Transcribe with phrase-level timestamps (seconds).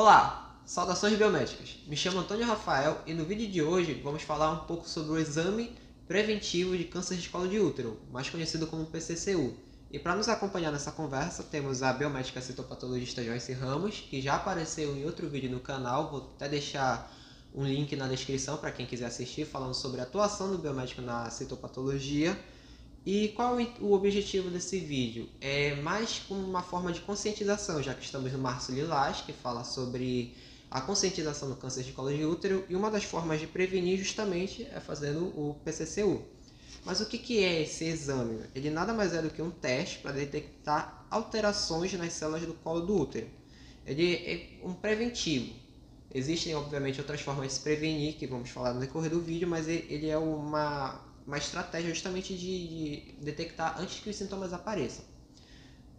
[0.00, 1.80] Olá, saudações biomédicas.
[1.88, 5.18] Me chamo Antônio Rafael e no vídeo de hoje vamos falar um pouco sobre o
[5.18, 5.76] exame
[6.06, 9.56] preventivo de câncer de colo de útero, mais conhecido como PCCU.
[9.90, 14.96] E para nos acompanhar nessa conversa, temos a biomédica citopatologista Joyce Ramos, que já apareceu
[14.96, 17.12] em outro vídeo no canal, vou até deixar
[17.52, 21.28] um link na descrição para quem quiser assistir, falando sobre a atuação do biomédico na
[21.28, 22.38] citopatologia.
[23.10, 25.30] E qual o objetivo desse vídeo?
[25.40, 29.64] É mais como uma forma de conscientização, já que estamos no Março Lilás, que fala
[29.64, 30.34] sobre
[30.70, 34.68] a conscientização do câncer de colo de útero, e uma das formas de prevenir justamente
[34.70, 36.22] é fazendo o PCCU.
[36.84, 38.42] Mas o que, que é esse exame?
[38.54, 42.82] Ele nada mais é do que um teste para detectar alterações nas células do colo
[42.82, 43.26] do útero.
[43.86, 45.54] Ele é um preventivo.
[46.14, 49.66] Existem, obviamente, outras formas de se prevenir, que vamos falar no decorrer do vídeo, mas
[49.66, 55.04] ele é uma, uma estratégia justamente de, de detectar antes que os sintomas apareçam.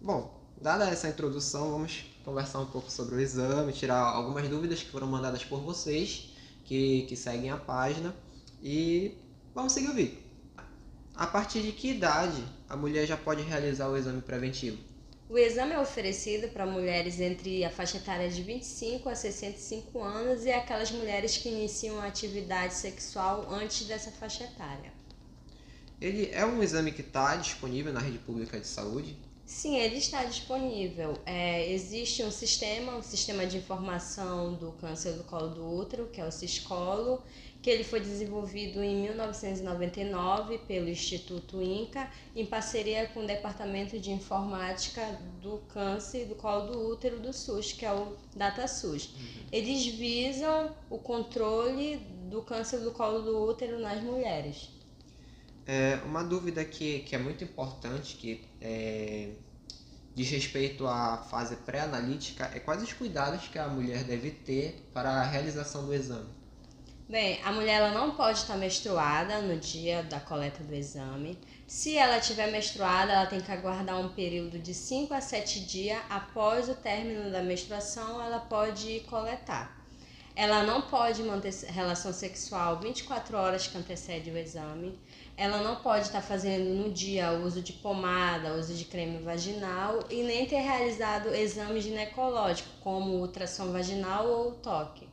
[0.00, 4.90] Bom, dada essa introdução, vamos conversar um pouco sobre o exame, tirar algumas dúvidas que
[4.90, 6.30] foram mandadas por vocês,
[6.64, 8.16] que, que seguem a página,
[8.62, 9.18] e
[9.54, 10.16] vamos seguir o vídeo.
[11.14, 14.78] A partir de que idade a mulher já pode realizar o exame preventivo?
[15.28, 20.46] O exame é oferecido para mulheres entre a faixa etária de 25 a 65 anos
[20.46, 24.90] e aquelas mulheres que iniciam a atividade sexual antes dessa faixa etária.
[26.00, 29.16] Ele é um exame que está disponível na rede pública de saúde?
[29.44, 31.18] Sim, ele está disponível.
[31.24, 36.20] É, existe um sistema, um sistema de informação do câncer do colo do útero, que
[36.20, 37.22] é o Ciscolo,
[37.62, 44.10] que ele foi desenvolvido em 1999 pelo Instituto INCA, em parceria com o Departamento de
[44.10, 49.06] Informática do Câncer do Colo do Útero do SUS, que é o DataSUS.
[49.06, 49.46] Uhum.
[49.50, 51.96] Eles visam o controle
[52.28, 54.68] do câncer do colo do útero nas mulheres.
[55.70, 59.32] É, uma dúvida que, que é muito importante, que é,
[60.14, 65.10] diz respeito à fase pré-analítica, é quais os cuidados que a mulher deve ter para
[65.10, 66.26] a realização do exame?
[67.06, 71.38] Bem, a mulher ela não pode estar menstruada no dia da coleta do exame.
[71.66, 76.00] Se ela estiver menstruada, ela tem que aguardar um período de 5 a 7 dias
[76.08, 79.78] após o término da menstruação, ela pode coletar.
[80.38, 84.96] Ela não pode manter relação sexual 24 horas que antecede o exame.
[85.36, 90.22] Ela não pode estar fazendo no dia uso de pomada, uso de creme vaginal e
[90.22, 95.08] nem ter realizado exame ginecológico, como ultrassom vaginal ou toque.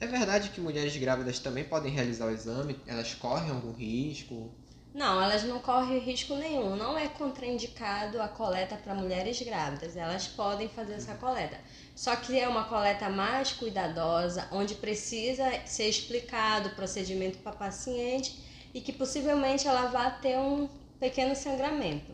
[0.00, 2.80] É verdade que mulheres grávidas também podem realizar o exame?
[2.86, 4.50] Elas correm algum risco?
[4.94, 6.76] Não, elas não correm risco nenhum.
[6.76, 9.96] Não é contraindicado a coleta para mulheres grávidas.
[9.96, 11.58] Elas podem fazer essa coleta.
[11.94, 17.56] Só que é uma coleta mais cuidadosa, onde precisa ser explicado o procedimento para a
[17.56, 18.38] paciente
[18.74, 20.68] e que possivelmente ela vá ter um
[21.00, 22.12] pequeno sangramento.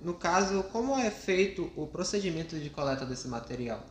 [0.00, 3.82] No caso, como é feito o procedimento de coleta desse material?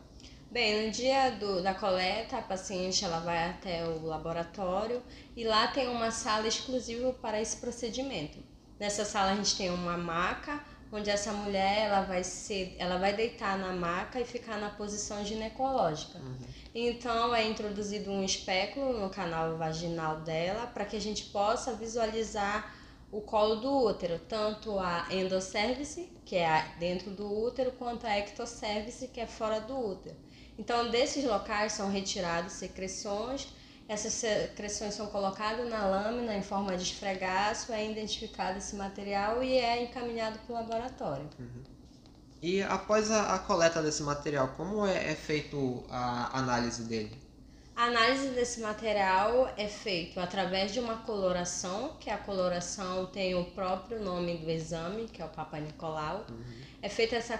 [0.56, 5.02] Bem, no dia do, da coleta, a paciente ela vai até o laboratório
[5.36, 8.38] e lá tem uma sala exclusiva para esse procedimento.
[8.80, 13.12] Nessa sala a gente tem uma maca, onde essa mulher ela vai ser, ela vai
[13.12, 16.18] deitar na maca e ficar na posição ginecológica.
[16.18, 16.38] Uhum.
[16.74, 22.74] Então é introduzido um espéculo no canal vaginal dela para que a gente possa visualizar
[23.12, 29.08] o colo do útero, tanto a endocervice, que é dentro do útero, quanto a ectocervice,
[29.08, 30.16] que é fora do útero.
[30.58, 33.48] Então, desses locais são retiradas secreções,
[33.88, 39.56] essas secreções são colocadas na lâmina em forma de esfregaço, é identificado esse material e
[39.58, 41.28] é encaminhado para o laboratório.
[41.38, 41.62] Uhum.
[42.42, 47.16] E após a, a, coleta desse material, como é, é feito a análise dele?
[47.76, 53.44] A análise desse material é feita através de uma coloração, que a coloração tem o
[53.44, 56.26] próprio nome do exame, que é o Papa Nicolau.
[56.28, 56.44] Uhum.
[56.82, 57.38] É feita essa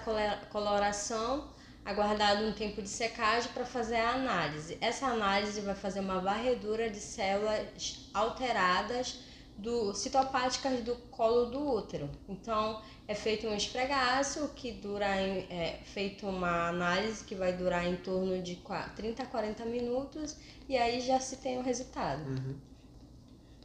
[0.50, 1.48] coloração
[1.86, 4.76] aguardado um tempo de secagem para fazer a análise.
[4.80, 9.20] Essa análise vai fazer uma varredura de células alteradas
[9.56, 12.10] do citopáticas do colo do útero.
[12.28, 17.96] Então, é feito um esfregaço que dura é feito uma análise que vai durar em
[17.96, 18.60] torno de
[18.96, 20.36] 30 a 40 minutos
[20.68, 22.28] e aí já se tem o resultado.
[22.28, 22.56] Uhum.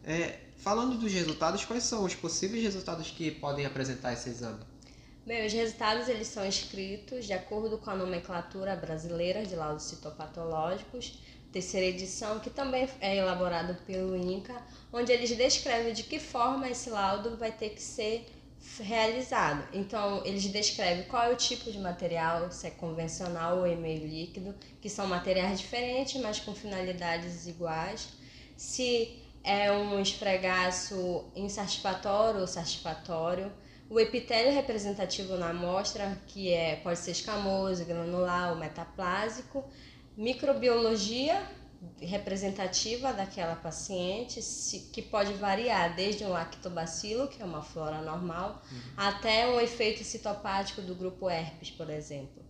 [0.04, 4.60] É, falando dos resultados, quais são os possíveis resultados que podem apresentar esse exame?
[5.24, 11.20] Bem, os resultados eles são escritos de acordo com a nomenclatura brasileira de laudos citopatológicos,
[11.52, 14.60] terceira edição, que também é elaborado pelo INCA,
[14.92, 18.26] onde eles descrevem de que forma esse laudo vai ter que ser
[18.80, 19.64] realizado.
[19.74, 24.08] Então, eles descrevem qual é o tipo de material, se é convencional ou é meio
[24.08, 28.10] líquido, que são materiais diferentes, mas com finalidades iguais.
[28.58, 33.52] Se é um esfregaço insatisfatório ou satisfatório,
[33.92, 39.66] O epitélio representativo na amostra, que é, pode ser escamoso, granular ou metaplásico.
[40.16, 41.46] Microbiologia
[42.00, 44.40] representativa daquela paciente,
[44.94, 48.80] que pode variar desde um lactobacilo, que é uma flora normal, uhum.
[48.96, 52.42] até um efeito citopático do grupo herpes, por exemplo.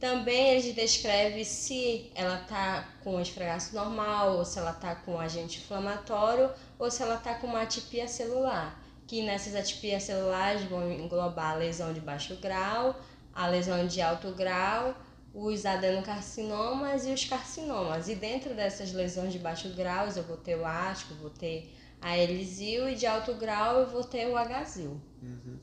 [0.00, 5.60] Também ele descreve se ela está com esfregaço normal, ou se ela está com agente
[5.60, 6.50] inflamatório,
[6.80, 11.56] ou se ela está com uma atipia celular, que nessas atipias celulares vão englobar a
[11.56, 12.94] lesão de baixo grau,
[13.34, 14.94] a lesão de alto grau,
[15.34, 18.08] os adenocarcinomas e os carcinomas.
[18.08, 22.16] E dentro dessas lesões de baixo grau, eu vou ter o asco, vou ter a
[22.16, 25.00] elisil, e de alto grau eu vou ter o agazil.
[25.20, 25.58] Uhum.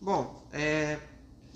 [0.00, 1.00] Bom, é,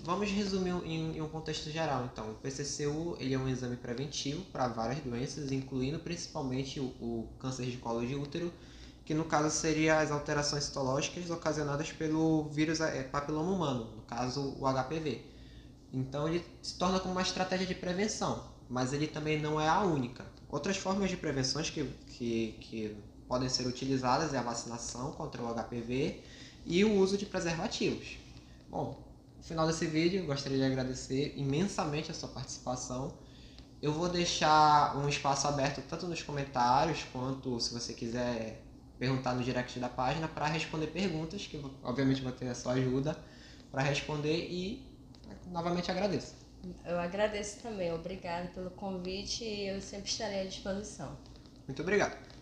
[0.03, 2.31] Vamos resumir em, em, um contexto geral, então.
[2.31, 7.67] O PCCU ele é um exame preventivo para várias doenças, incluindo principalmente o, o, câncer
[7.67, 8.51] de colo de útero,
[9.05, 14.55] que no caso seria as alterações citológicas ocasionadas pelo vírus é, papiloma humano, no caso
[14.59, 15.21] o HPV.
[15.91, 19.81] Então ele se torna como uma estratégia de prevenção, mas ele também não é a
[19.81, 20.25] única.
[20.49, 22.97] Outras formas de prevenções que, que, que
[23.27, 26.21] podem ser utilizadas é a vacinação contra o HPV
[26.65, 28.17] e o uso de preservativos.
[28.69, 28.97] Bom,
[29.37, 33.13] no final desse vídeo, gostaria de agradecer imensamente a sua participação.
[33.81, 38.63] Eu vou deixar um espaço aberto tanto nos comentários quanto se você quiser
[38.97, 43.17] perguntar no direct da página para responder perguntas, que obviamente vou ter a sua ajuda
[43.71, 44.85] para responder e
[45.47, 46.35] novamente agradeço.
[46.85, 51.17] Eu agradeço também, obrigado pelo convite e eu sempre estarei à disposição.
[51.67, 52.32] Muito obrigado.